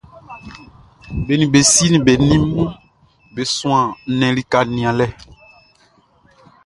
Be 1.25 1.33
nin 1.35 1.51
be 1.53 1.59
si 1.71 1.85
nin 1.89 2.03
be 2.05 2.13
nin 2.27 2.43
be 3.33 3.41
suan 3.55 3.83
nnɛnʼm 4.11 4.33
be 4.33 4.35
lika 4.37 4.59
nianlɛ. 4.73 5.07